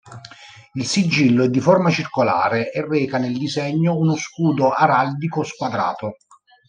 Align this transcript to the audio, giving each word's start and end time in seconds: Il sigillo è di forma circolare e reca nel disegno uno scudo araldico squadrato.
Il 0.73 0.87
sigillo 0.87 1.43
è 1.43 1.49
di 1.49 1.59
forma 1.59 1.91
circolare 1.91 2.71
e 2.71 2.83
reca 2.83 3.19
nel 3.19 3.37
disegno 3.37 3.95
uno 3.99 4.15
scudo 4.15 4.71
araldico 4.71 5.43
squadrato. 5.43 6.15